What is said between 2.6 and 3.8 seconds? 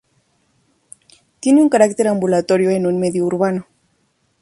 en un medio urbano.